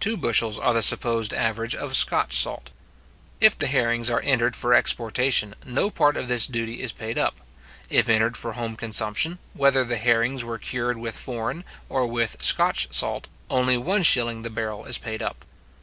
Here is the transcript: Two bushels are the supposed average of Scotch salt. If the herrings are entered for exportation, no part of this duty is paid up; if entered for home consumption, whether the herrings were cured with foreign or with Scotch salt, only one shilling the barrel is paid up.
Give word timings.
Two 0.00 0.16
bushels 0.16 0.58
are 0.58 0.72
the 0.72 0.80
supposed 0.80 1.34
average 1.34 1.74
of 1.74 1.94
Scotch 1.94 2.32
salt. 2.34 2.70
If 3.40 3.58
the 3.58 3.66
herrings 3.66 4.08
are 4.08 4.20
entered 4.22 4.56
for 4.56 4.72
exportation, 4.72 5.54
no 5.66 5.90
part 5.90 6.16
of 6.16 6.28
this 6.28 6.46
duty 6.46 6.80
is 6.80 6.92
paid 6.92 7.18
up; 7.18 7.42
if 7.90 8.08
entered 8.08 8.38
for 8.38 8.54
home 8.54 8.76
consumption, 8.76 9.38
whether 9.52 9.84
the 9.84 9.98
herrings 9.98 10.42
were 10.42 10.56
cured 10.56 10.96
with 10.96 11.14
foreign 11.14 11.62
or 11.90 12.06
with 12.06 12.42
Scotch 12.42 12.88
salt, 12.90 13.28
only 13.50 13.76
one 13.76 14.02
shilling 14.02 14.40
the 14.40 14.48
barrel 14.48 14.86
is 14.86 14.96
paid 14.96 15.20
up. 15.20 15.44